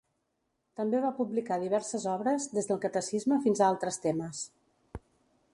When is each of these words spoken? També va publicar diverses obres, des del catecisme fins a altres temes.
També 0.79 1.01
va 1.03 1.11
publicar 1.17 1.59
diverses 1.65 2.09
obres, 2.15 2.49
des 2.59 2.71
del 2.71 2.83
catecisme 2.87 3.41
fins 3.47 3.63
a 3.65 3.71
altres 3.75 4.05
temes. 4.07 4.43